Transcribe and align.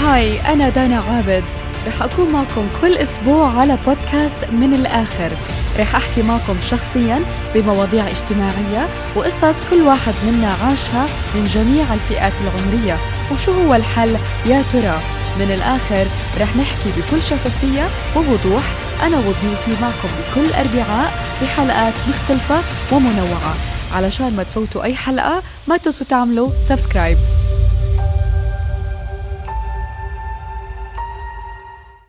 هاي 0.00 0.40
أنا 0.52 0.68
دانا 0.68 1.00
عابد. 1.00 1.44
رح 1.86 2.02
أكون 2.02 2.32
معكم 2.32 2.68
كل 2.80 2.96
أسبوع 2.96 3.60
على 3.60 3.78
بودكاست 3.86 4.44
من 4.44 4.74
الآخر. 4.74 5.30
رح 5.78 5.96
أحكي 5.96 6.22
معكم 6.22 6.56
شخصيا 6.60 7.20
بمواضيع 7.54 8.08
اجتماعية 8.08 8.88
وقصص 9.16 9.56
كل 9.70 9.82
واحد 9.82 10.14
منا 10.26 10.48
عاشها 10.48 11.06
من 11.34 11.44
جميع 11.54 11.94
الفئات 11.94 12.32
العمرية. 12.44 12.98
وشو 13.32 13.52
هو 13.52 13.74
الحل؟ 13.74 14.16
يا 14.46 14.62
ترى. 14.72 15.00
من 15.38 15.50
الآخر 15.54 16.06
رح 16.40 16.56
نحكي 16.56 16.90
بكل 16.96 17.22
شفافية 17.22 17.86
ووضوح 18.16 18.62
أنا 19.02 19.16
وضيوفي 19.18 19.82
معكم 19.82 20.08
بكل 20.18 20.54
أربعاء 20.54 21.12
بحلقات 21.42 21.94
مختلفة 22.08 22.58
ومنوعة. 22.92 23.54
علشان 23.94 24.36
ما 24.36 24.42
تفوتوا 24.42 24.82
أي 24.82 24.94
حلقة 24.94 25.42
ما 25.68 25.76
تنسوا 25.76 26.06
تعملوا 26.08 26.50
سبسكرايب 26.68 27.16